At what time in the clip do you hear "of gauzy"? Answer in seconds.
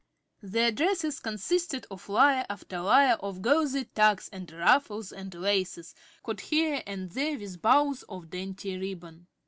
3.19-3.85